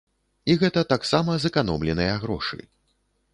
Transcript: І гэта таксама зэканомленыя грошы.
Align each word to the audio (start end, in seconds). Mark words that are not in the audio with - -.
І 0.53 0.53
гэта 0.61 0.81
таксама 0.93 1.35
зэканомленыя 1.45 2.17
грошы. 2.25 2.59